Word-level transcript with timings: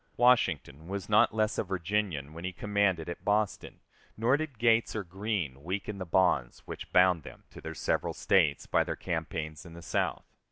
Washington 0.17 0.87
was 0.87 1.09
not 1.09 1.31
less 1.31 1.59
a 1.59 1.63
Virginian 1.63 2.33
when 2.33 2.43
he 2.43 2.51
commanded 2.51 3.07
at 3.07 3.23
Boston, 3.23 3.81
nor 4.17 4.35
did 4.35 4.57
Gates 4.57 4.95
or 4.95 5.03
Greene 5.03 5.61
weaken 5.63 5.99
the 5.99 6.07
bonds 6.07 6.63
which 6.65 6.91
bound 6.91 7.21
them 7.21 7.43
to 7.51 7.61
their 7.61 7.75
several 7.75 8.15
States 8.15 8.65
by 8.65 8.83
their 8.83 8.95
campaigns 8.95 9.63
in 9.63 9.73
the 9.75 9.83
South. 9.83 10.25